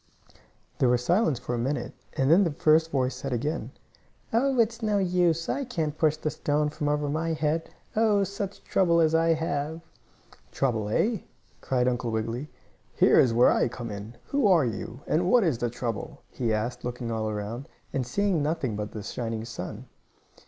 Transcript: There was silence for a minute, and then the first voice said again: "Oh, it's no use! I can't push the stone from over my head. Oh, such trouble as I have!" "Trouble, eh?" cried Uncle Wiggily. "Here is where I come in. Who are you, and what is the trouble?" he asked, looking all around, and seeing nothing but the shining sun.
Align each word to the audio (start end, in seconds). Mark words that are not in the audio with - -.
There 0.79 0.89
was 0.89 1.05
silence 1.05 1.37
for 1.37 1.53
a 1.53 1.59
minute, 1.59 1.93
and 2.13 2.31
then 2.31 2.43
the 2.43 2.49
first 2.49 2.89
voice 2.89 3.13
said 3.13 3.31
again: 3.31 3.69
"Oh, 4.33 4.59
it's 4.59 4.81
no 4.81 4.97
use! 4.97 5.47
I 5.47 5.63
can't 5.63 5.95
push 5.95 6.17
the 6.17 6.31
stone 6.31 6.69
from 6.69 6.89
over 6.89 7.07
my 7.07 7.33
head. 7.33 7.69
Oh, 7.95 8.23
such 8.23 8.63
trouble 8.63 8.99
as 8.99 9.13
I 9.13 9.33
have!" 9.35 9.81
"Trouble, 10.51 10.89
eh?" 10.89 11.19
cried 11.61 11.87
Uncle 11.87 12.09
Wiggily. 12.09 12.49
"Here 12.95 13.19
is 13.19 13.31
where 13.31 13.51
I 13.51 13.67
come 13.67 13.91
in. 13.91 14.15
Who 14.29 14.47
are 14.47 14.65
you, 14.65 15.01
and 15.05 15.29
what 15.29 15.43
is 15.43 15.59
the 15.59 15.69
trouble?" 15.69 16.23
he 16.31 16.51
asked, 16.51 16.83
looking 16.83 17.11
all 17.11 17.29
around, 17.29 17.69
and 17.93 18.03
seeing 18.03 18.41
nothing 18.41 18.75
but 18.75 18.93
the 18.93 19.03
shining 19.03 19.45
sun. 19.45 19.85